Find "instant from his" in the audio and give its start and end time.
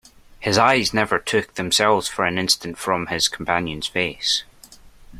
2.39-3.27